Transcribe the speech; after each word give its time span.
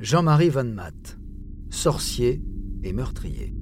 Jean-Marie 0.00 0.48
Van 0.48 0.64
Matt, 0.64 1.18
sorcier 1.68 2.40
et 2.82 2.94
meurtrier. 2.94 3.52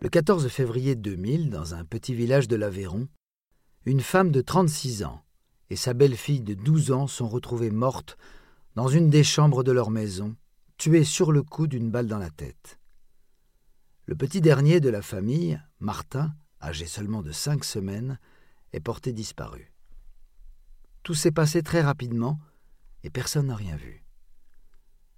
Le 0.00 0.08
14 0.08 0.48
février 0.48 0.96
2000, 0.96 1.50
dans 1.50 1.74
un 1.74 1.84
petit 1.84 2.16
village 2.16 2.48
de 2.48 2.56
l'Aveyron, 2.56 3.06
une 3.84 4.00
femme 4.00 4.32
de 4.32 4.40
36 4.40 5.04
ans 5.04 5.22
et 5.70 5.76
sa 5.76 5.94
belle-fille 5.94 6.40
de 6.40 6.54
12 6.54 6.90
ans 6.90 7.06
sont 7.06 7.28
retrouvées 7.28 7.70
mortes 7.70 8.18
dans 8.76 8.88
une 8.88 9.08
des 9.08 9.24
chambres 9.24 9.64
de 9.64 9.72
leur 9.72 9.90
maison, 9.90 10.36
tuées 10.76 11.04
sur 11.04 11.32
le 11.32 11.42
coup 11.42 11.66
d'une 11.66 11.90
balle 11.90 12.08
dans 12.08 12.18
la 12.18 12.28
tête. 12.28 12.78
Le 14.04 14.14
petit 14.14 14.42
dernier 14.42 14.80
de 14.80 14.90
la 14.90 15.00
famille, 15.00 15.58
Martin, 15.80 16.34
âgé 16.62 16.84
seulement 16.86 17.22
de 17.22 17.32
cinq 17.32 17.64
semaines, 17.64 18.20
est 18.74 18.80
porté 18.80 19.14
disparu. 19.14 19.72
Tout 21.02 21.14
s'est 21.14 21.32
passé 21.32 21.62
très 21.62 21.80
rapidement 21.80 22.38
et 23.02 23.08
personne 23.08 23.46
n'a 23.46 23.56
rien 23.56 23.76
vu. 23.76 24.04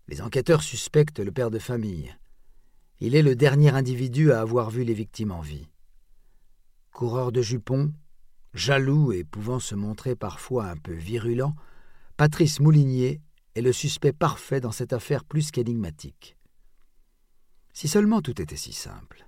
Les 0.06 0.22
enquêteurs 0.22 0.62
suspectent 0.62 1.18
le 1.18 1.32
père 1.32 1.50
de 1.50 1.58
famille, 1.58 2.16
il 3.00 3.16
est 3.16 3.22
le 3.22 3.34
dernier 3.34 3.70
individu 3.70 4.32
à 4.32 4.40
avoir 4.40 4.70
vu 4.70 4.84
les 4.84 4.94
victimes 4.94 5.32
en 5.32 5.40
vie. 5.40 5.68
Coureur 6.92 7.32
de 7.32 7.42
jupons, 7.42 7.92
jaloux 8.54 9.12
et 9.12 9.24
pouvant 9.24 9.58
se 9.58 9.74
montrer 9.74 10.14
parfois 10.14 10.66
un 10.66 10.76
peu 10.76 10.94
virulent, 10.94 11.54
Patrice 12.16 12.58
Moulinier 12.58 13.20
est 13.58 13.62
le 13.62 13.72
suspect 13.72 14.12
parfait 14.12 14.60
dans 14.60 14.70
cette 14.70 14.92
affaire 14.92 15.24
plus 15.24 15.50
qu'énigmatique. 15.50 16.36
Si 17.72 17.88
seulement 17.88 18.22
tout 18.22 18.40
était 18.40 18.56
si 18.56 18.72
simple. 18.72 19.26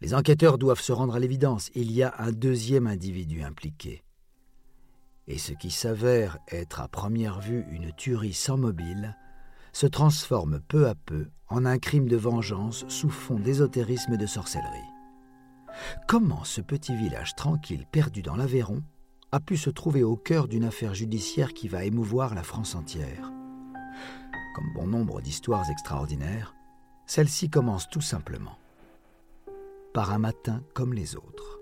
Les 0.00 0.14
enquêteurs 0.14 0.56
doivent 0.56 0.80
se 0.80 0.92
rendre 0.92 1.14
à 1.14 1.18
l'évidence, 1.18 1.70
il 1.74 1.92
y 1.92 2.02
a 2.02 2.14
un 2.18 2.32
deuxième 2.32 2.86
individu 2.86 3.42
impliqué. 3.42 4.02
Et 5.26 5.36
ce 5.36 5.52
qui 5.52 5.70
s'avère 5.70 6.38
être 6.50 6.80
à 6.80 6.88
première 6.88 7.40
vue 7.40 7.66
une 7.70 7.92
tuerie 7.92 8.32
sans 8.32 8.56
mobile 8.56 9.16
se 9.72 9.86
transforme 9.86 10.60
peu 10.60 10.88
à 10.88 10.94
peu 10.94 11.28
en 11.48 11.66
un 11.66 11.78
crime 11.78 12.08
de 12.08 12.16
vengeance 12.16 12.86
sous 12.88 13.10
fond 13.10 13.38
d'ésotérisme 13.38 14.14
et 14.14 14.18
de 14.18 14.26
sorcellerie. 14.26 14.78
Comment 16.08 16.44
ce 16.44 16.62
petit 16.62 16.96
village 16.96 17.36
tranquille 17.36 17.86
perdu 17.92 18.22
dans 18.22 18.36
l'Aveyron 18.36 18.82
a 19.32 19.40
pu 19.40 19.56
se 19.56 19.70
trouver 19.70 20.02
au 20.02 20.16
cœur 20.16 20.48
d'une 20.48 20.64
affaire 20.64 20.94
judiciaire 20.94 21.54
qui 21.54 21.68
va 21.68 21.84
émouvoir 21.84 22.34
la 22.34 22.42
France 22.42 22.74
entière 22.74 23.32
Comme 24.54 24.72
bon 24.74 24.86
nombre 24.86 25.20
d'histoires 25.20 25.70
extraordinaires, 25.70 26.54
celle-ci 27.06 27.48
commence 27.48 27.88
tout 27.88 28.00
simplement 28.00 28.56
par 29.92 30.12
un 30.12 30.18
matin 30.18 30.62
comme 30.74 30.94
les 30.94 31.16
autres. 31.16 31.58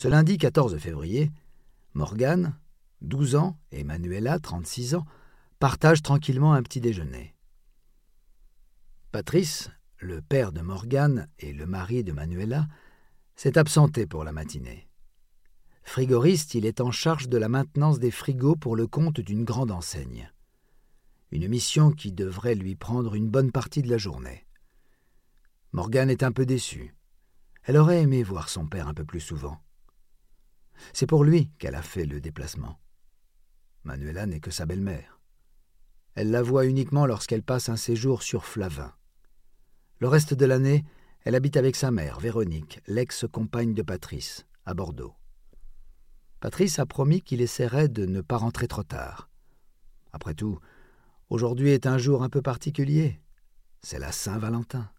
Ce 0.00 0.08
lundi 0.08 0.38
14 0.38 0.78
février, 0.78 1.30
Morgane, 1.92 2.54
12 3.02 3.36
ans, 3.36 3.58
et 3.70 3.84
Manuela, 3.84 4.38
36 4.38 4.94
ans, 4.94 5.06
partagent 5.58 6.02
tranquillement 6.02 6.54
un 6.54 6.62
petit 6.62 6.80
déjeuner. 6.80 7.34
Patrice, 9.12 9.70
le 9.98 10.20
père 10.20 10.52
de 10.52 10.60
Morgane 10.60 11.28
et 11.38 11.52
le 11.52 11.66
mari 11.66 12.04
de 12.04 12.12
Manuela, 12.12 12.66
s'est 13.36 13.58
absenté 13.58 14.06
pour 14.06 14.24
la 14.24 14.32
matinée. 14.32 14.88
Frigoriste, 15.82 16.54
il 16.54 16.66
est 16.66 16.80
en 16.80 16.90
charge 16.90 17.28
de 17.28 17.38
la 17.38 17.48
maintenance 17.48 17.98
des 17.98 18.10
frigos 18.10 18.56
pour 18.56 18.76
le 18.76 18.86
compte 18.86 19.20
d'une 19.20 19.44
grande 19.44 19.70
enseigne. 19.70 20.30
Une 21.30 21.48
mission 21.48 21.90
qui 21.90 22.12
devrait 22.12 22.54
lui 22.54 22.74
prendre 22.74 23.14
une 23.14 23.30
bonne 23.30 23.52
partie 23.52 23.82
de 23.82 23.90
la 23.90 23.98
journée. 23.98 24.46
Morgane 25.72 26.10
est 26.10 26.22
un 26.22 26.32
peu 26.32 26.46
déçue. 26.46 26.94
Elle 27.62 27.76
aurait 27.76 28.02
aimé 28.02 28.22
voir 28.22 28.48
son 28.48 28.66
père 28.66 28.88
un 28.88 28.94
peu 28.94 29.04
plus 29.04 29.20
souvent. 29.20 29.62
C'est 30.92 31.06
pour 31.06 31.24
lui 31.24 31.50
qu'elle 31.58 31.74
a 31.74 31.82
fait 31.82 32.06
le 32.06 32.20
déplacement. 32.20 32.78
Manuela 33.84 34.26
n'est 34.26 34.40
que 34.40 34.50
sa 34.50 34.66
belle-mère. 34.66 35.20
Elle 36.14 36.30
la 36.30 36.42
voit 36.42 36.66
uniquement 36.66 37.06
lorsqu'elle 37.06 37.42
passe 37.42 37.68
un 37.68 37.76
séjour 37.76 38.22
sur 38.22 38.44
Flavin. 38.44 38.92
Le 40.00 40.08
reste 40.08 40.34
de 40.34 40.46
l'année, 40.46 40.84
elle 41.24 41.34
habite 41.34 41.56
avec 41.56 41.76
sa 41.76 41.90
mère, 41.90 42.20
Véronique, 42.20 42.80
l'ex-compagne 42.86 43.74
de 43.74 43.82
Patrice, 43.82 44.46
à 44.64 44.74
Bordeaux. 44.74 45.14
Patrice 46.40 46.78
a 46.78 46.86
promis 46.86 47.20
qu'il 47.20 47.40
essaierait 47.40 47.88
de 47.88 48.06
ne 48.06 48.20
pas 48.20 48.36
rentrer 48.36 48.68
trop 48.68 48.84
tard. 48.84 49.28
Après 50.12 50.34
tout, 50.34 50.58
aujourd'hui 51.30 51.70
est 51.70 51.86
un 51.86 51.98
jour 51.98 52.22
un 52.22 52.28
peu 52.28 52.42
particulier. 52.42 53.20
C'est 53.82 53.98
la 53.98 54.12
Saint-Valentin. 54.12 54.90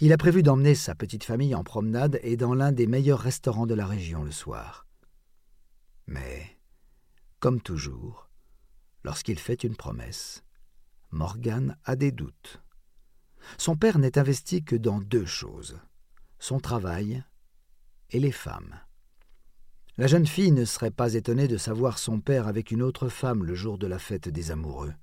Il 0.00 0.12
a 0.12 0.18
prévu 0.18 0.42
d'emmener 0.42 0.74
sa 0.74 0.94
petite 0.94 1.24
famille 1.24 1.54
en 1.54 1.64
promenade 1.64 2.20
et 2.22 2.36
dans 2.36 2.54
l'un 2.54 2.72
des 2.72 2.86
meilleurs 2.86 3.20
restaurants 3.20 3.66
de 3.66 3.74
la 3.74 3.86
région 3.86 4.22
le 4.22 4.30
soir. 4.30 4.86
Mais, 6.06 6.59
comme 7.40 7.60
toujours, 7.60 8.28
lorsqu'il 9.02 9.38
fait 9.38 9.64
une 9.64 9.76
promesse, 9.76 10.44
Morgan 11.10 11.76
a 11.84 11.96
des 11.96 12.12
doutes. 12.12 12.60
Son 13.58 13.76
père 13.76 13.98
n'est 13.98 14.18
investi 14.18 14.62
que 14.62 14.76
dans 14.76 15.00
deux 15.00 15.26
choses 15.26 15.80
son 16.40 16.58
travail 16.58 17.22
et 18.10 18.18
les 18.18 18.32
femmes. 18.32 18.80
La 19.98 20.06
jeune 20.06 20.26
fille 20.26 20.52
ne 20.52 20.64
serait 20.64 20.90
pas 20.90 21.14
étonnée 21.14 21.46
de 21.46 21.58
savoir 21.58 21.98
son 21.98 22.20
père 22.20 22.48
avec 22.48 22.70
une 22.70 22.82
autre 22.82 23.08
femme 23.08 23.44
le 23.44 23.54
jour 23.54 23.76
de 23.76 23.86
la 23.86 23.98
fête 23.98 24.28
des 24.28 24.50
amoureux. 24.50 24.94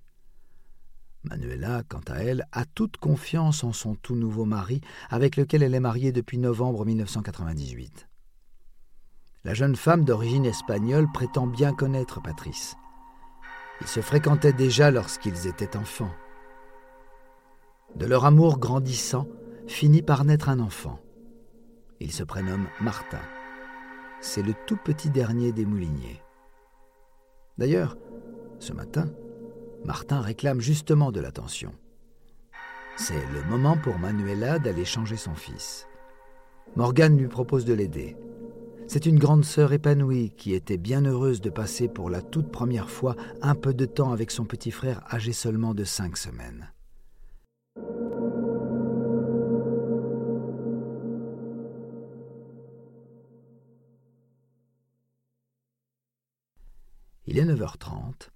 Manuela, 1.23 1.83
quant 1.87 2.01
à 2.07 2.15
elle, 2.15 2.47
a 2.51 2.65
toute 2.65 2.97
confiance 2.97 3.63
en 3.63 3.73
son 3.73 3.95
tout 3.95 4.15
nouveau 4.15 4.45
mari, 4.45 4.81
avec 5.09 5.35
lequel 5.35 5.61
elle 5.61 5.75
est 5.75 5.79
mariée 5.79 6.11
depuis 6.11 6.37
novembre 6.37 6.85
1998. 6.85 8.06
La 9.47 9.53
jeune 9.53 9.77
femme 9.77 10.03
d'origine 10.03 10.45
espagnole 10.45 11.09
prétend 11.09 11.47
bien 11.47 11.73
connaître 11.73 12.21
Patrice. 12.21 12.75
Ils 13.79 13.87
se 13.87 14.01
fréquentaient 14.01 14.51
déjà 14.51 14.91
lorsqu'ils 14.91 15.47
étaient 15.47 15.77
enfants. 15.77 16.11
De 17.95 18.05
leur 18.05 18.25
amour 18.25 18.59
grandissant 18.59 19.25
finit 19.65 20.01
par 20.01 20.25
naître 20.25 20.49
un 20.49 20.59
enfant. 20.59 20.99
Il 22.01 22.11
se 22.11 22.25
prénomme 22.25 22.67
Martin. 22.81 23.21
C'est 24.19 24.43
le 24.43 24.53
tout 24.65 24.75
petit 24.75 25.09
dernier 25.09 25.53
des 25.53 25.65
mouliniers. 25.65 26.21
D'ailleurs, 27.57 27.95
ce 28.59 28.73
matin, 28.73 29.05
Martin 29.85 30.19
réclame 30.19 30.59
justement 30.59 31.13
de 31.13 31.21
l'attention. 31.21 31.71
C'est 32.97 33.25
le 33.33 33.49
moment 33.49 33.77
pour 33.77 33.97
Manuela 33.97 34.59
d'aller 34.59 34.83
changer 34.83 35.15
son 35.15 35.35
fils. 35.35 35.87
Morgane 36.75 37.17
lui 37.17 37.29
propose 37.29 37.63
de 37.63 37.73
l'aider. 37.73 38.17
C'est 38.89 39.05
une 39.05 39.19
grande 39.19 39.43
sœur 39.43 39.73
épanouie 39.73 40.31
qui 40.37 40.53
était 40.53 40.77
bien 40.77 41.03
heureuse 41.03 41.41
de 41.41 41.49
passer 41.49 41.89
pour 41.89 42.09
la 42.09 42.21
toute 42.21 42.49
première 42.49 42.89
fois 42.89 43.17
un 43.41 43.53
peu 43.53 43.73
de 43.73 43.85
temps 43.85 44.13
avec 44.13 44.31
son 44.31 44.45
petit 44.45 44.71
frère 44.71 45.03
âgé 45.13 45.33
seulement 45.33 45.73
de 45.73 45.83
cinq 45.83 46.15
semaines. 46.15 46.71
Il 57.29 57.37
est 57.37 57.45
9h30, 57.45 58.29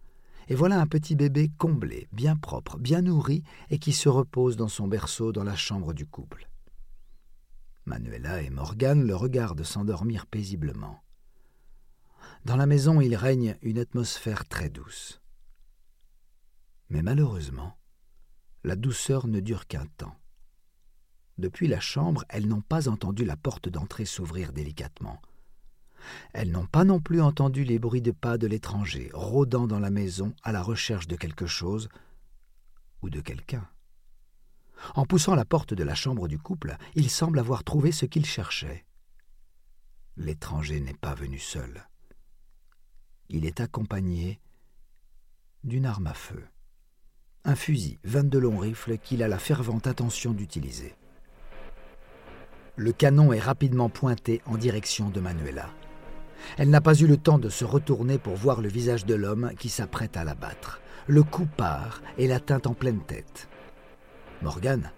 et 0.50 0.56
voilà 0.56 0.82
un 0.82 0.86
petit 0.86 1.16
bébé 1.16 1.50
comblé, 1.58 2.10
bien 2.12 2.36
propre, 2.36 2.78
bien 2.78 3.02
nourri, 3.02 3.42
et 3.70 3.80
qui 3.80 3.94
se 3.94 4.09
repose 4.09 4.58
dans 4.58 4.68
son 4.68 4.90
berceau 4.90 5.32
dans 5.32 5.46
la 5.46 5.56
chambre 5.56 5.94
du 5.94 6.06
couple. 6.06 6.51
Manuela 7.86 8.42
et 8.42 8.50
Morgane 8.50 9.06
le 9.06 9.16
regardent 9.16 9.64
s'endormir 9.64 10.28
paisiblement. 10.28 11.04
Dans 12.46 12.56
la 12.56 12.66
maison, 12.66 13.02
il 13.02 13.16
règne 13.16 13.58
une 13.62 13.80
atmosphère 13.80 14.48
très 14.48 14.70
douce. 14.70 15.22
Mais 16.90 17.02
malheureusement, 17.02 17.78
la 18.64 18.76
douceur 18.76 19.28
ne 19.28 19.40
dure 19.40 19.68
qu'un 19.68 19.86
temps. 19.98 20.16
Depuis 21.38 21.68
la 21.68 21.80
chambre, 21.80 22.24
elles 22.30 22.48
n'ont 22.48 22.62
pas 22.62 22.88
entendu 22.88 23.26
la 23.26 23.38
porte 23.38 23.70
d'entrée 23.70 24.06
s'ouvrir 24.06 24.54
délicatement. 24.54 25.20
Elles 26.34 26.52
n'ont 26.52 26.68
pas 26.68 26.84
non 26.84 27.00
plus 27.00 27.22
entendu 27.22 27.64
les 27.64 27.80
bruits 27.80 28.02
de 28.02 28.12
pas 28.12 28.38
de 28.38 28.48
l'étranger 28.48 29.10
rôdant 29.14 29.68
dans 29.68 29.80
la 29.80 29.90
maison 29.90 30.36
à 30.44 30.52
la 30.52 30.62
recherche 30.62 31.08
de 31.08 31.16
quelque 31.16 31.48
chose 31.48 31.90
ou 33.02 33.10
de 33.10 33.22
quelqu'un. 33.22 33.68
En 34.96 35.06
poussant 35.06 35.36
la 35.36 35.46
porte 35.46 35.74
de 35.74 35.84
la 35.84 35.96
chambre 35.96 36.28
du 36.28 36.40
couple, 36.40 36.78
il 36.96 37.10
semble 37.10 37.40
avoir 37.40 37.64
trouvé 37.64 37.92
ce 37.92 38.06
qu'il 38.06 38.26
cherchait. 38.26 38.86
L'étranger 40.18 40.80
n'est 40.80 40.94
pas 40.94 41.16
venu 41.16 41.40
seul. 41.40 41.88
Il 43.30 43.46
est 43.46 43.62
accompagné 43.62 44.40
d'une 45.64 45.86
arme 45.86 46.08
à 46.08 46.14
feu. 46.14 46.44
un 47.44 47.56
fusil 47.56 48.00
22 48.04 48.40
longs 48.40 48.58
rifles 48.58 48.98
qu'il 48.98 49.24
a 49.24 49.28
la 49.28 49.40
fervente 49.40 49.88
intention 49.88 50.32
d'utiliser. 50.32 50.96
Le 52.76 52.92
canon 52.92 53.34
est 53.34 53.40
rapidement 53.40 53.90
pointé 53.90 54.42
en 54.46 54.58
direction 54.58 55.10
de 55.10 55.20
Manuela. 55.20 55.70
Elle 56.58 56.70
n'a 56.70 56.82
pas 56.82 56.96
eu 56.96 57.08
le 57.08 57.18
temps 57.18 57.40
de 57.40 57.50
se 57.50 57.66
retourner 57.66 58.18
pour 58.18 58.36
voir 58.36 58.62
le 58.62 58.70
visage 58.70 59.06
de 59.06 59.16
l'homme 59.16 59.52
qui 59.60 59.70
s'apprête 59.70 60.18
à 60.18 60.24
l'abattre. 60.24 60.82
Le 61.08 61.24
coup 61.24 61.46
part 61.46 62.02
et 62.18 62.28
l'atteint 62.28 62.62
en 62.66 62.74
pleine 62.74 63.02
tête. 63.02 63.48
Morgane, 64.41 64.91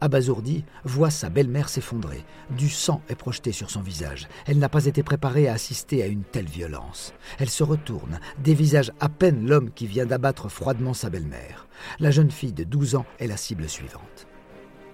abasourdie, 0.00 0.64
voit 0.84 1.10
sa 1.10 1.28
belle-mère 1.28 1.68
s'effondrer. 1.68 2.24
Du 2.50 2.68
sang 2.68 3.02
est 3.08 3.14
projeté 3.14 3.52
sur 3.52 3.70
son 3.70 3.82
visage. 3.82 4.28
Elle 4.46 4.58
n'a 4.58 4.68
pas 4.68 4.86
été 4.86 5.02
préparée 5.02 5.48
à 5.48 5.54
assister 5.54 6.02
à 6.02 6.06
une 6.06 6.22
telle 6.22 6.48
violence. 6.48 7.12
Elle 7.38 7.50
se 7.50 7.62
retourne, 7.62 8.20
dévisage 8.38 8.92
à 9.00 9.08
peine 9.08 9.46
l'homme 9.46 9.70
qui 9.70 9.86
vient 9.86 10.06
d'abattre 10.06 10.48
froidement 10.48 10.94
sa 10.94 11.10
belle-mère. 11.10 11.66
La 11.98 12.10
jeune 12.10 12.30
fille 12.30 12.52
de 12.52 12.64
12 12.64 12.94
ans 12.94 13.06
est 13.18 13.26
la 13.26 13.36
cible 13.36 13.68
suivante. 13.68 14.26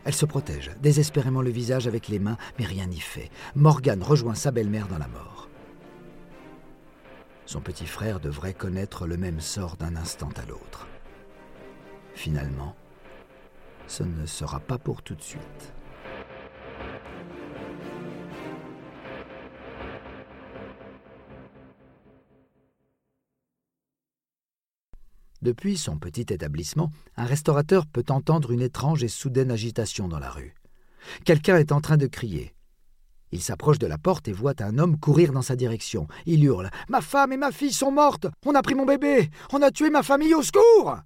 Elle 0.05 0.15
se 0.15 0.27
protège, 0.27 0.71
désespérément 0.83 1.41
le 1.41 1.51
visage 1.51 1.87
avec 1.87 2.09
les 2.09 2.19
mains, 2.19 2.37
mais 2.59 2.67
rien 2.67 2.87
n'y 2.87 3.01
fait. 3.01 3.31
Morgane 3.55 4.03
rejoint 4.03 4.35
sa 4.35 4.51
belle-mère 4.51 4.89
dans 4.89 4.99
la 4.99 5.09
mort. 5.09 5.49
Son 7.47 7.61
petit 7.61 7.87
frère 7.87 8.21
devrait 8.21 8.55
connaître 8.55 9.07
le 9.07 9.17
même 9.17 9.41
sort 9.41 9.77
d'un 9.77 9.97
instant 9.97 10.31
à 10.37 10.47
l'autre. 10.47 10.87
Finalement, 12.15 12.75
ce 13.87 14.03
ne 14.03 14.27
sera 14.27 14.61
pas 14.61 14.79
pour 14.79 15.03
tout 15.03 15.15
de 15.15 15.23
suite. 15.23 15.75
Depuis 25.45 25.77
son 25.77 25.99
petit 25.99 26.23
établissement, 26.31 26.91
un 27.19 27.27
restaurateur 27.27 27.87
peut 27.87 28.05
entendre 28.09 28.51
une 28.51 28.63
étrange 28.63 29.05
et 29.05 29.09
soudaine 29.09 29.51
agitation 29.51 30.09
dans 30.09 30.19
la 30.19 30.31
rue. 30.31 30.55
Quelqu'un 31.27 31.59
est 31.59 31.71
en 31.71 31.83
train 31.83 31.99
de 31.99 32.07
crier. 32.07 32.55
Il 33.31 33.43
s'approche 33.43 33.79
de 33.79 33.87
la 33.87 33.99
porte 33.99 34.27
et 34.27 34.33
voit 34.33 34.63
un 34.63 34.79
homme 34.79 34.99
courir 34.99 35.33
dans 35.33 35.43
sa 35.43 35.55
direction. 35.55 36.07
Il 36.25 36.43
hurle 36.45 36.71
Ma 36.89 37.03
femme 37.03 37.33
et 37.33 37.37
ma 37.37 37.53
fille 37.53 37.75
sont 37.75 37.91
mortes 37.91 38.27
On 38.47 38.55
a 38.55 38.63
pris 38.63 38.75
mon 38.75 38.87
bébé 38.87 39.29
On 39.53 39.61
a 39.61 39.71
tué 39.71 39.91
ma 39.91 40.03
famille 40.03 40.35
au 40.35 40.43
secours 40.43 40.97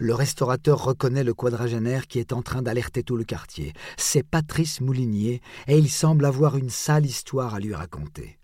Le 0.00 0.14
restaurateur 0.14 0.84
reconnaît 0.84 1.24
le 1.24 1.34
quadragénaire 1.34 2.06
qui 2.06 2.20
est 2.20 2.32
en 2.32 2.40
train 2.40 2.62
d'alerter 2.62 3.02
tout 3.02 3.16
le 3.16 3.24
quartier. 3.24 3.72
C'est 3.96 4.22
Patrice 4.22 4.80
Moulinier 4.80 5.42
et 5.66 5.76
il 5.76 5.90
semble 5.90 6.24
avoir 6.24 6.56
une 6.56 6.70
sale 6.70 7.04
histoire 7.04 7.54
à 7.54 7.58
lui 7.58 7.74
raconter. 7.74 8.38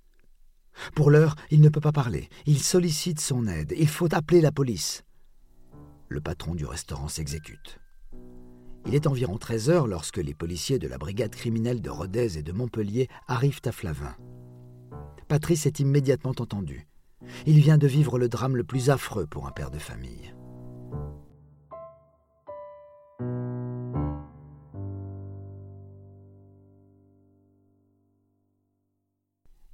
Pour 0.96 1.10
l'heure, 1.10 1.36
il 1.52 1.60
ne 1.60 1.68
peut 1.68 1.80
pas 1.80 1.92
parler. 1.92 2.28
Il 2.46 2.60
sollicite 2.60 3.20
son 3.20 3.46
aide. 3.46 3.72
Il 3.78 3.86
faut 3.86 4.12
appeler 4.12 4.40
la 4.40 4.50
police. 4.50 5.04
Le 6.08 6.20
patron 6.20 6.56
du 6.56 6.66
restaurant 6.66 7.06
s'exécute. 7.06 7.78
Il 8.86 8.96
est 8.96 9.06
environ 9.06 9.38
13 9.38 9.70
heures 9.70 9.86
lorsque 9.86 10.18
les 10.18 10.34
policiers 10.34 10.80
de 10.80 10.88
la 10.88 10.98
brigade 10.98 11.34
criminelle 11.34 11.80
de 11.80 11.90
Rodez 11.90 12.36
et 12.36 12.42
de 12.42 12.52
Montpellier 12.52 13.08
arrivent 13.28 13.62
à 13.64 13.72
Flavin. 13.72 14.16
Patrice 15.28 15.66
est 15.66 15.78
immédiatement 15.78 16.34
entendu. 16.36 16.88
Il 17.46 17.60
vient 17.60 17.78
de 17.78 17.86
vivre 17.86 18.18
le 18.18 18.28
drame 18.28 18.56
le 18.56 18.64
plus 18.64 18.90
affreux 18.90 19.26
pour 19.26 19.46
un 19.46 19.52
père 19.52 19.70
de 19.70 19.78
famille. 19.78 20.33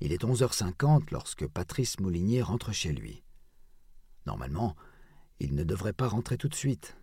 Il 0.01 0.13
est 0.13 0.25
11h50 0.25 1.09
lorsque 1.11 1.47
Patrice 1.47 2.01
Moulinier 2.01 2.43
rentre 2.43 2.73
chez 2.73 2.93
lui. 2.93 3.23
Normalement, 4.27 4.77
il 5.41 5.55
ne 5.55 5.65
devrait 5.65 5.93
pas 5.93 6.09
rentrer 6.09 6.37
tout 6.37 6.49
de 6.49 6.55
suite. 6.55 6.97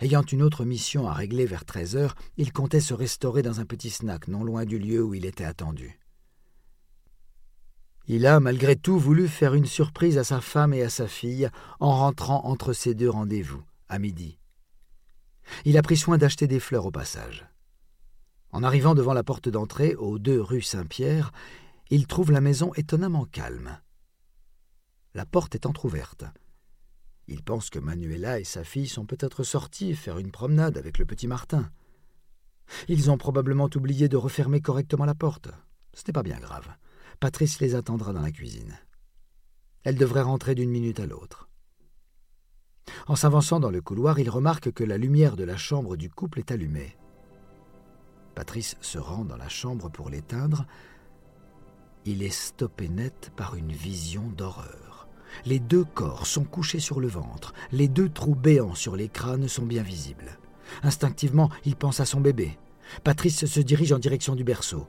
Ayant 0.00 0.22
une 0.22 0.42
autre 0.42 0.64
mission 0.64 1.06
à 1.08 1.12
régler 1.12 1.46
vers 1.46 1.64
13 1.64 1.96
heures, 1.96 2.14
il 2.36 2.52
comptait 2.52 2.80
se 2.80 2.94
restaurer 2.94 3.42
dans 3.42 3.60
un 3.60 3.64
petit 3.64 3.90
snack 3.90 4.28
non 4.28 4.42
loin 4.42 4.64
du 4.64 4.78
lieu 4.78 5.02
où 5.02 5.14
il 5.14 5.24
était 5.24 5.44
attendu. 5.44 5.98
Il 8.08 8.26
a, 8.26 8.38
malgré 8.38 8.76
tout, 8.76 8.98
voulu 8.98 9.26
faire 9.26 9.54
une 9.54 9.66
surprise 9.66 10.16
à 10.18 10.24
sa 10.24 10.40
femme 10.40 10.72
et 10.72 10.82
à 10.82 10.90
sa 10.90 11.08
fille 11.08 11.50
en 11.80 11.90
rentrant 11.90 12.44
entre 12.44 12.72
ces 12.72 12.94
deux 12.94 13.10
rendez-vous, 13.10 13.62
à 13.88 13.98
midi. 13.98 14.38
Il 15.64 15.76
a 15.76 15.82
pris 15.82 15.96
soin 15.96 16.18
d'acheter 16.18 16.46
des 16.46 16.60
fleurs 16.60 16.86
au 16.86 16.90
passage. 16.90 17.46
En 18.52 18.62
arrivant 18.62 18.94
devant 18.94 19.12
la 19.12 19.24
porte 19.24 19.48
d'entrée, 19.48 19.96
aux 19.96 20.18
deux 20.18 20.40
rues 20.40 20.62
Saint-Pierre, 20.62 21.32
il 21.90 22.06
trouve 22.06 22.32
la 22.32 22.40
maison 22.40 22.72
étonnamment 22.74 23.24
calme. 23.26 23.80
La 25.14 25.24
porte 25.24 25.54
est 25.54 25.66
entr'ouverte. 25.66 26.24
Il 27.28 27.42
pense 27.42 27.70
que 27.70 27.78
Manuela 27.78 28.38
et 28.38 28.44
sa 28.44 28.64
fille 28.64 28.88
sont 28.88 29.06
peut-être 29.06 29.42
sortis 29.42 29.94
faire 29.94 30.18
une 30.18 30.30
promenade 30.30 30.78
avec 30.78 30.98
le 30.98 31.06
petit 31.06 31.26
Martin. 31.26 31.70
Ils 32.88 33.10
ont 33.10 33.18
probablement 33.18 33.70
oublié 33.74 34.08
de 34.08 34.16
refermer 34.16 34.60
correctement 34.60 35.04
la 35.04 35.14
porte. 35.14 35.48
Ce 35.94 36.02
n'est 36.06 36.12
pas 36.12 36.22
bien 36.22 36.38
grave. 36.38 36.68
Patrice 37.20 37.60
les 37.60 37.74
attendra 37.74 38.12
dans 38.12 38.20
la 38.20 38.32
cuisine. 38.32 38.78
Elle 39.84 39.96
devrait 39.96 40.22
rentrer 40.22 40.54
d'une 40.54 40.70
minute 40.70 41.00
à 41.00 41.06
l'autre. 41.06 41.48
En 43.06 43.16
s'avançant 43.16 43.60
dans 43.60 43.70
le 43.70 43.80
couloir, 43.80 44.18
il 44.18 44.28
remarque 44.28 44.72
que 44.72 44.84
la 44.84 44.98
lumière 44.98 45.36
de 45.36 45.44
la 45.44 45.56
chambre 45.56 45.96
du 45.96 46.10
couple 46.10 46.40
est 46.40 46.50
allumée. 46.50 46.96
Patrice 48.34 48.76
se 48.80 48.98
rend 48.98 49.24
dans 49.24 49.36
la 49.36 49.48
chambre 49.48 49.88
pour 49.88 50.10
l'éteindre, 50.10 50.66
il 52.06 52.22
est 52.22 52.30
stoppé 52.30 52.88
net 52.88 53.32
par 53.36 53.56
une 53.56 53.72
vision 53.72 54.22
d'horreur. 54.36 55.08
Les 55.44 55.58
deux 55.58 55.84
corps 55.84 56.26
sont 56.26 56.44
couchés 56.44 56.78
sur 56.78 57.00
le 57.00 57.08
ventre, 57.08 57.52
les 57.72 57.88
deux 57.88 58.08
trous 58.08 58.34
béants 58.34 58.74
sur 58.74 58.96
les 58.96 59.08
crânes 59.08 59.48
sont 59.48 59.66
bien 59.66 59.82
visibles. 59.82 60.38
Instinctivement, 60.82 61.50
il 61.64 61.76
pense 61.76 62.00
à 62.00 62.06
son 62.06 62.20
bébé. 62.20 62.58
Patrice 63.04 63.44
se 63.44 63.60
dirige 63.60 63.92
en 63.92 63.98
direction 63.98 64.34
du 64.34 64.44
berceau. 64.44 64.86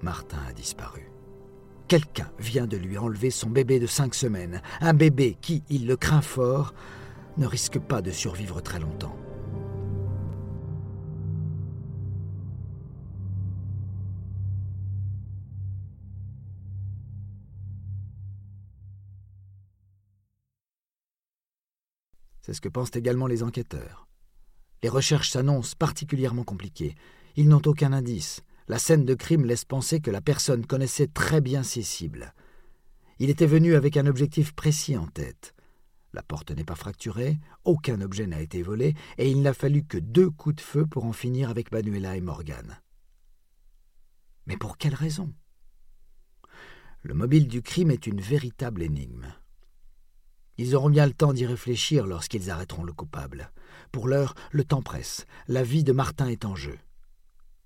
Martin 0.00 0.38
a 0.48 0.52
disparu. 0.52 1.10
Quelqu'un 1.88 2.30
vient 2.38 2.66
de 2.66 2.76
lui 2.76 2.96
enlever 2.96 3.30
son 3.30 3.50
bébé 3.50 3.80
de 3.80 3.86
cinq 3.86 4.14
semaines, 4.14 4.62
un 4.80 4.94
bébé 4.94 5.36
qui, 5.40 5.62
il 5.68 5.86
le 5.86 5.96
craint 5.96 6.22
fort, 6.22 6.74
ne 7.36 7.46
risque 7.46 7.78
pas 7.78 8.02
de 8.02 8.10
survivre 8.10 8.60
très 8.60 8.78
longtemps. 8.78 9.16
C'est 22.48 22.54
ce 22.54 22.62
que 22.62 22.70
pensent 22.70 22.96
également 22.96 23.26
les 23.26 23.42
enquêteurs. 23.42 24.08
Les 24.82 24.88
recherches 24.88 25.28
s'annoncent 25.28 25.76
particulièrement 25.78 26.44
compliquées. 26.44 26.94
Ils 27.36 27.46
n'ont 27.46 27.60
aucun 27.66 27.92
indice. 27.92 28.40
La 28.68 28.78
scène 28.78 29.04
de 29.04 29.12
crime 29.14 29.44
laisse 29.44 29.66
penser 29.66 30.00
que 30.00 30.10
la 30.10 30.22
personne 30.22 30.64
connaissait 30.64 31.08
très 31.08 31.42
bien 31.42 31.62
ses 31.62 31.82
cibles. 31.82 32.32
Il 33.18 33.28
était 33.28 33.44
venu 33.44 33.74
avec 33.74 33.98
un 33.98 34.06
objectif 34.06 34.54
précis 34.54 34.96
en 34.96 35.06
tête. 35.08 35.54
La 36.14 36.22
porte 36.22 36.50
n'est 36.50 36.64
pas 36.64 36.74
fracturée, 36.74 37.38
aucun 37.64 38.00
objet 38.00 38.26
n'a 38.26 38.40
été 38.40 38.62
volé, 38.62 38.94
et 39.18 39.30
il 39.30 39.42
n'a 39.42 39.52
fallu 39.52 39.84
que 39.84 39.98
deux 39.98 40.30
coups 40.30 40.56
de 40.56 40.62
feu 40.62 40.86
pour 40.86 41.04
en 41.04 41.12
finir 41.12 41.50
avec 41.50 41.70
Manuela 41.70 42.16
et 42.16 42.22
Morgan. 42.22 42.80
Mais 44.46 44.56
pour 44.56 44.78
quelle 44.78 44.94
raison? 44.94 45.34
Le 47.02 47.12
mobile 47.12 47.46
du 47.46 47.60
crime 47.60 47.90
est 47.90 48.06
une 48.06 48.22
véritable 48.22 48.82
énigme. 48.82 49.34
Ils 50.58 50.74
auront 50.74 50.90
bien 50.90 51.06
le 51.06 51.12
temps 51.12 51.32
d'y 51.32 51.46
réfléchir 51.46 52.06
lorsqu'ils 52.06 52.50
arrêteront 52.50 52.82
le 52.82 52.92
coupable. 52.92 53.52
Pour 53.92 54.08
l'heure, 54.08 54.34
le 54.50 54.64
temps 54.64 54.82
presse. 54.82 55.24
La 55.46 55.62
vie 55.62 55.84
de 55.84 55.92
Martin 55.92 56.26
est 56.26 56.44
en 56.44 56.56
jeu. 56.56 56.76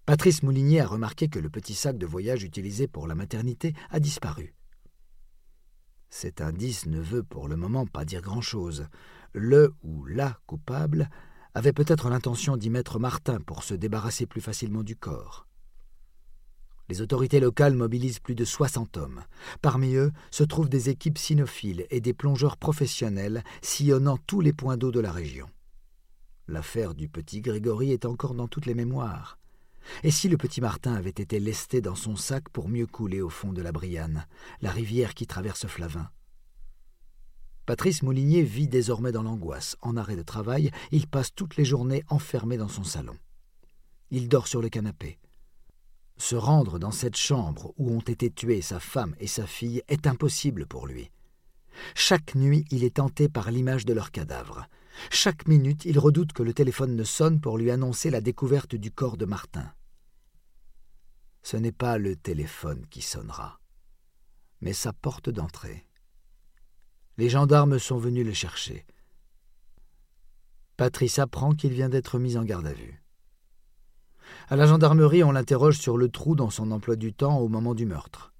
Patrice 0.04 0.42
Moulinier 0.42 0.80
a 0.80 0.86
remarqué 0.86 1.28
que 1.28 1.38
le 1.38 1.48
petit 1.48 1.74
sac 1.74 1.96
de 1.96 2.06
voyage 2.06 2.44
utilisé 2.44 2.86
pour 2.88 3.06
la 3.06 3.14
maternité 3.14 3.72
a 3.90 3.98
disparu. 3.98 4.54
Cet 6.10 6.42
indice 6.42 6.84
ne 6.84 7.00
veut 7.00 7.22
pour 7.22 7.48
le 7.48 7.56
moment 7.56 7.86
pas 7.86 8.04
dire 8.04 8.20
grand-chose. 8.20 8.86
Le 9.32 9.72
ou 9.82 10.04
la 10.04 10.38
coupable 10.46 11.08
avait 11.54 11.72
peut-être 11.72 12.10
l'intention 12.10 12.58
d'y 12.58 12.68
mettre 12.68 12.98
Martin 12.98 13.40
pour 13.40 13.62
se 13.62 13.72
débarrasser 13.72 14.26
plus 14.26 14.42
facilement 14.42 14.82
du 14.82 14.96
corps. 14.96 15.46
Les 16.88 17.00
autorités 17.00 17.40
locales 17.40 17.74
mobilisent 17.74 18.18
plus 18.18 18.34
de 18.34 18.44
60 18.44 18.96
hommes. 18.96 19.22
Parmi 19.60 19.94
eux 19.94 20.12
se 20.30 20.44
trouvent 20.44 20.68
des 20.68 20.90
équipes 20.90 21.18
cynophiles 21.18 21.86
et 21.90 22.00
des 22.00 22.12
plongeurs 22.12 22.56
professionnels 22.56 23.44
sillonnant 23.62 24.18
tous 24.26 24.40
les 24.40 24.52
points 24.52 24.76
d'eau 24.76 24.90
de 24.90 25.00
la 25.00 25.12
région. 25.12 25.48
L'affaire 26.48 26.94
du 26.94 27.08
petit 27.08 27.40
Grégory 27.40 27.92
est 27.92 28.04
encore 28.04 28.34
dans 28.34 28.48
toutes 28.48 28.66
les 28.66 28.74
mémoires. 28.74 29.38
Et 30.02 30.10
si 30.10 30.28
le 30.28 30.36
petit 30.36 30.60
Martin 30.60 30.94
avait 30.94 31.10
été 31.10 31.40
lesté 31.40 31.80
dans 31.80 31.94
son 31.94 32.16
sac 32.16 32.48
pour 32.48 32.68
mieux 32.68 32.86
couler 32.86 33.20
au 33.20 33.28
fond 33.28 33.52
de 33.52 33.62
la 33.62 33.72
Brianne, 33.72 34.26
la 34.60 34.70
rivière 34.70 35.14
qui 35.14 35.26
traverse 35.26 35.66
Flavin? 35.66 36.10
Patrice 37.64 38.02
Moulinier 38.02 38.42
vit 38.42 38.68
désormais 38.68 39.12
dans 39.12 39.22
l'angoisse. 39.22 39.76
En 39.82 39.96
arrêt 39.96 40.16
de 40.16 40.22
travail, 40.22 40.70
il 40.90 41.06
passe 41.06 41.32
toutes 41.34 41.56
les 41.56 41.64
journées 41.64 42.02
enfermé 42.08 42.56
dans 42.56 42.68
son 42.68 42.84
salon. 42.84 43.16
Il 44.10 44.28
dort 44.28 44.48
sur 44.48 44.60
le 44.60 44.68
canapé. 44.68 45.18
Se 46.22 46.36
rendre 46.36 46.78
dans 46.78 46.92
cette 46.92 47.16
chambre 47.16 47.74
où 47.78 47.90
ont 47.90 48.00
été 48.00 48.30
tuées 48.30 48.62
sa 48.62 48.78
femme 48.78 49.16
et 49.18 49.26
sa 49.26 49.44
fille 49.44 49.82
est 49.88 50.06
impossible 50.06 50.66
pour 50.66 50.86
lui. 50.86 51.10
Chaque 51.96 52.36
nuit, 52.36 52.64
il 52.70 52.84
est 52.84 52.94
tenté 52.94 53.28
par 53.28 53.50
l'image 53.50 53.84
de 53.86 53.92
leur 53.92 54.12
cadavre. 54.12 54.68
Chaque 55.10 55.48
minute, 55.48 55.84
il 55.84 55.98
redoute 55.98 56.32
que 56.32 56.44
le 56.44 56.54
téléphone 56.54 56.94
ne 56.94 57.02
sonne 57.02 57.40
pour 57.40 57.58
lui 57.58 57.72
annoncer 57.72 58.08
la 58.08 58.20
découverte 58.20 58.76
du 58.76 58.92
corps 58.92 59.16
de 59.16 59.24
Martin. 59.24 59.74
Ce 61.42 61.56
n'est 61.56 61.72
pas 61.72 61.98
le 61.98 62.14
téléphone 62.14 62.86
qui 62.88 63.02
sonnera, 63.02 63.58
mais 64.60 64.74
sa 64.74 64.92
porte 64.92 65.28
d'entrée. 65.28 65.88
Les 67.18 67.30
gendarmes 67.30 67.80
sont 67.80 67.98
venus 67.98 68.24
le 68.24 68.32
chercher. 68.32 68.86
Patrice 70.76 71.18
apprend 71.18 71.52
qu'il 71.56 71.72
vient 71.72 71.88
d'être 71.88 72.20
mis 72.20 72.36
en 72.36 72.44
garde 72.44 72.68
à 72.68 72.72
vue. 72.74 73.01
À 74.48 74.56
la 74.56 74.66
gendarmerie, 74.66 75.24
on 75.24 75.32
l'interroge 75.32 75.78
sur 75.78 75.96
le 75.96 76.08
trou 76.08 76.34
dans 76.34 76.50
son 76.50 76.70
emploi 76.70 76.96
du 76.96 77.12
temps 77.12 77.38
au 77.38 77.48
moment 77.48 77.74
du 77.74 77.86
meurtre. 77.86 78.32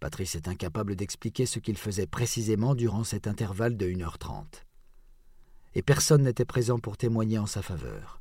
Patrice 0.00 0.36
est 0.36 0.48
incapable 0.48 0.94
d'expliquer 0.94 1.46
ce 1.46 1.58
qu'il 1.58 1.76
faisait 1.76 2.06
précisément 2.06 2.74
durant 2.74 3.04
cet 3.04 3.26
intervalle 3.26 3.76
de 3.76 3.86
1h30. 3.86 4.44
Et 5.74 5.82
personne 5.82 6.22
n'était 6.22 6.44
présent 6.44 6.78
pour 6.78 6.96
témoigner 6.96 7.38
en 7.38 7.46
sa 7.46 7.62
faveur. 7.62 8.20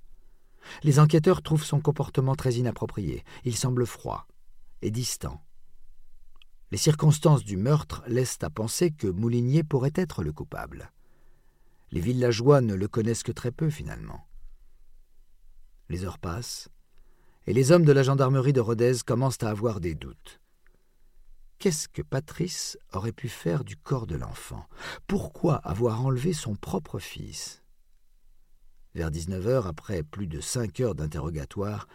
Les 0.83 0.99
enquêteurs 0.99 1.41
trouvent 1.41 1.63
son 1.63 1.79
comportement 1.79 2.35
très 2.35 2.55
inapproprié. 2.55 3.23
Il 3.45 3.55
semble 3.55 3.85
froid 3.85 4.27
et 4.81 4.91
distant. 4.91 5.41
Les 6.71 6.77
circonstances 6.77 7.43
du 7.43 7.55
meurtre 7.55 8.03
laissent 8.07 8.39
à 8.41 8.49
penser 8.49 8.91
que 8.91 9.07
Moulinier 9.07 9.63
pourrait 9.63 9.93
être 9.95 10.23
le 10.23 10.33
coupable. 10.33 10.91
Les 11.91 12.01
villageois 12.01 12.61
ne 12.61 12.73
le 12.73 12.87
connaissent 12.87 13.23
que 13.23 13.31
très 13.31 13.51
peu 13.51 13.69
finalement. 13.69 14.27
Les 15.89 16.03
heures 16.03 16.19
passent, 16.19 16.67
et 17.47 17.53
les 17.53 17.71
hommes 17.71 17.85
de 17.85 17.93
la 17.93 18.03
gendarmerie 18.03 18.53
de 18.53 18.59
Rodez 18.59 18.97
commencent 19.05 19.41
à 19.41 19.49
avoir 19.49 19.79
des 19.79 19.95
doutes. 19.95 20.41
Qu'est-ce 21.59 21.87
que 21.87 22.01
Patrice 22.01 22.77
aurait 22.93 23.13
pu 23.13 23.29
faire 23.29 23.63
du 23.63 23.77
corps 23.77 24.05
de 24.05 24.15
l'enfant? 24.15 24.67
Pourquoi 25.07 25.55
avoir 25.55 26.05
enlevé 26.05 26.33
son 26.33 26.55
propre 26.55 26.99
fils? 26.99 27.63
Vers 28.93 29.09
19 29.09 29.47
heures, 29.47 29.67
après 29.67 30.03
plus 30.03 30.27
de 30.27 30.41
cinq 30.41 30.79
heures 30.81 30.93
d'interrogatoire, 30.93 31.87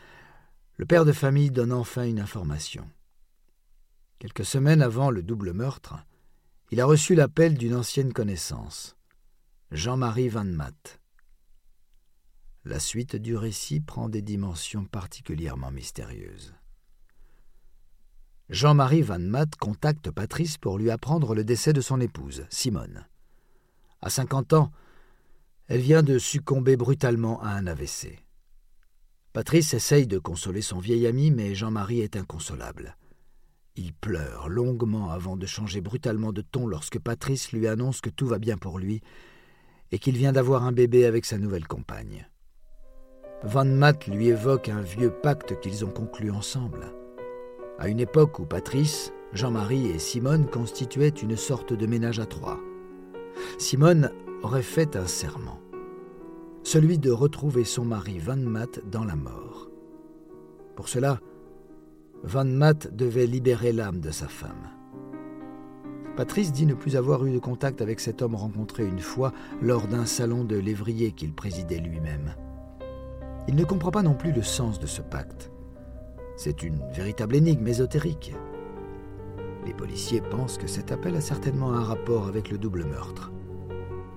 le 0.79 0.87
père 0.87 1.05
de 1.05 1.13
famille 1.13 1.51
donne 1.51 1.73
enfin 1.73 2.05
une 2.05 2.19
information. 2.19 2.89
Quelques 4.19 4.47
semaines 4.47 4.83
avant 4.83 5.11
le 5.11 5.23
double 5.23 5.53
meurtre, 5.53 5.97
il 6.71 6.81
a 6.81 6.87
reçu 6.87 7.15
l'appel 7.15 7.59
d'une 7.59 7.75
ancienne 7.75 8.13
connaissance, 8.13 8.97
Jean-Marie 9.71 10.31
Van 10.31 10.45
Matt. 10.45 11.02
La 12.65 12.79
suite 12.79 13.17
du 13.17 13.37
récit 13.37 13.81
prend 13.81 14.09
des 14.09 14.23
dimensions 14.23 14.85
particulièrement 14.85 15.73
mystérieuses. 15.73 16.55
Jean-Marie 18.51 19.03
Van 19.03 19.19
Matt 19.19 19.57
contacte 19.57 20.13
Patrice 20.13 20.59
pour 20.59 20.79
lui 20.79 20.91
apprendre 20.93 21.35
le 21.35 21.43
décès 21.43 21.73
de 21.73 21.81
son 21.81 22.01
épouse, 22.01 22.47
Simone. 22.51 23.05
À 24.01 24.11
50 24.11 24.53
ans, 24.53 24.71
elle 25.67 25.81
vient 25.81 26.05
de 26.05 26.19
succomber 26.19 26.77
brutalement 26.77 27.43
à 27.43 27.49
un 27.49 27.67
AVC. 27.67 28.21
Patrice 29.33 29.75
essaye 29.75 30.07
de 30.07 30.19
consoler 30.21 30.63
son 30.63 30.79
vieil 30.79 31.09
ami, 31.09 31.33
mais 31.33 31.57
Jean-Marie 31.57 32.01
est 32.01 32.17
inconsolable. 32.17 32.97
Il 33.75 33.93
pleure 33.93 34.49
longuement 34.49 35.11
avant 35.11 35.37
de 35.37 35.47
changer 35.47 35.81
brutalement 35.81 36.33
de 36.33 36.43
ton 36.43 36.69
lorsque 36.69 37.01
Patrice 37.01 37.51
lui 37.51 37.67
annonce 37.67 38.01
que 38.01 38.11
tout 38.11 38.27
va 38.29 38.39
bien 38.39 38.57
pour 38.57 38.79
lui 38.79 39.01
et 39.91 39.99
qu'il 39.99 40.17
vient 40.17 40.33
d'avoir 40.33 40.63
un 40.63 40.73
bébé 40.73 41.07
avec 41.07 41.25
sa 41.25 41.39
nouvelle 41.39 41.67
compagne. 41.67 42.29
Van 43.45 43.65
Matt 43.65 44.07
lui 44.07 44.29
évoque 44.29 44.69
un 44.69 44.81
vieux 44.81 45.11
pacte 45.11 45.59
qu'ils 45.61 45.85
ont 45.85 45.91
conclu 45.91 46.31
ensemble 46.31 46.93
à 47.83 47.89
une 47.89 47.99
époque 47.99 48.39
où 48.39 48.45
Patrice, 48.45 49.13
Jean-Marie 49.33 49.89
et 49.89 49.99
Simone 49.99 50.47
constituaient 50.47 51.09
une 51.09 51.37
sorte 51.37 51.73
de 51.73 51.87
ménage 51.87 52.21
à 52.21 52.27
trois. 52.27 52.61
Simone 53.59 54.13
aurait 54.45 54.63
fait 54.63 54.95
un 54.95 55.09
serment, 55.09 55.59
celui 56.63 56.99
de 56.99 57.11
retrouver 57.11 57.65
son 57.65 57.85
mari 57.85 58.21
Van 58.21 58.37
Matt 58.37 58.89
dans 58.89 59.05
la 59.05 59.17
mort. 59.17 59.69
Pour 60.77 60.89
cela, 60.89 61.19
Van 62.23 62.45
Matt 62.45 62.95
devait 62.95 63.27
libérer 63.27 63.73
l'âme 63.73 63.99
de 63.99 64.13
sa 64.13 64.29
femme. 64.29 64.71
Patrice 66.17 66.53
dit 66.53 66.67
ne 66.67 66.75
plus 66.75 66.95
avoir 66.95 67.25
eu 67.27 67.33
de 67.33 67.41
contact 67.41 67.81
avec 67.81 67.99
cet 67.99 68.23
homme 68.23 68.37
rencontré 68.37 68.85
une 68.85 69.01
fois 69.01 69.33
lors 69.61 69.89
d'un 69.89 70.07
salon 70.07 70.45
de 70.45 70.57
lévrier 70.57 71.11
qu'il 71.11 71.33
présidait 71.33 71.81
lui-même. 71.81 72.35
Il 73.49 73.57
ne 73.57 73.65
comprend 73.65 73.91
pas 73.91 74.03
non 74.03 74.15
plus 74.15 74.33
le 74.33 74.43
sens 74.43 74.79
de 74.79 74.87
ce 74.87 75.03
pacte. 75.03 75.51
C'est 76.37 76.63
une 76.63 76.81
véritable 76.93 77.37
énigme 77.37 77.67
ésotérique. 77.67 78.35
Les 79.67 79.75
policiers 79.75 80.21
pensent 80.21 80.59
que 80.59 80.67
cet 80.67 80.93
appel 80.93 81.17
a 81.17 81.21
certainement 81.21 81.73
un 81.73 81.83
rapport 81.83 82.27
avec 82.27 82.51
le 82.51 82.59
double 82.59 82.85
meurtre. 82.85 83.33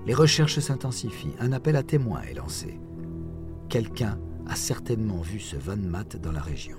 Les 0.06 0.14
recherches 0.14 0.60
s'intensifient, 0.60 1.34
un 1.40 1.52
appel 1.52 1.76
à 1.76 1.82
témoins 1.82 2.22
est 2.22 2.34
lancé. 2.34 2.78
Quelqu'un 3.68 4.18
a 4.48 4.54
certainement 4.54 5.20
vu 5.20 5.40
ce 5.40 5.56
Van 5.56 5.76
Matt 5.76 6.16
dans 6.16 6.32
la 6.32 6.40
région. 6.40 6.76